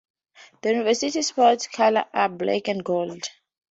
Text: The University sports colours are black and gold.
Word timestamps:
The 0.63 0.69
University 0.71 1.21
sports 1.21 1.67
colours 1.67 2.05
are 2.11 2.27
black 2.29 2.67
and 2.67 2.83
gold. 2.83 3.21